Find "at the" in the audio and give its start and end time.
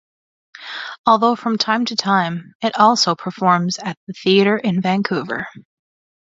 3.77-4.13